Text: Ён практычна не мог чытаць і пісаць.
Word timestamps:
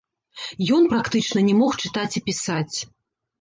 Ён 0.77 0.87
практычна 0.93 1.43
не 1.51 1.55
мог 1.59 1.77
чытаць 1.85 2.07
і 2.21 2.25
пісаць. 2.31 2.77